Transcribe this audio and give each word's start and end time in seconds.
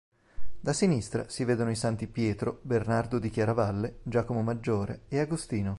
Da 0.59 0.73
sinistra 0.73 1.29
si 1.29 1.43
vedono 1.45 1.69
i 1.69 1.75
santi 1.75 2.07
Pietro, 2.07 2.57
Bernardo 2.63 3.19
di 3.19 3.29
Chiaravalle, 3.29 3.99
Giacomo 4.01 4.41
maggiore 4.41 5.01
e 5.09 5.19
Agostino. 5.19 5.69